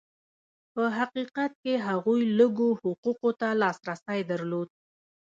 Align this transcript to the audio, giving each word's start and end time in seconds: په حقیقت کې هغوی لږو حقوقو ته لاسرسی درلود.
په 0.73 0.83
حقیقت 0.97 1.51
کې 1.63 1.73
هغوی 1.87 2.21
لږو 2.39 2.69
حقوقو 2.81 3.29
ته 3.39 3.47
لاسرسی 3.61 4.19
درلود. 4.31 4.69